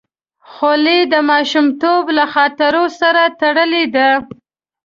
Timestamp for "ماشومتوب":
1.29-2.03